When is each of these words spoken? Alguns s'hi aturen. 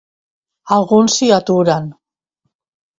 Alguns 0.77 1.19
s'hi 1.19 1.31
aturen. 1.37 1.95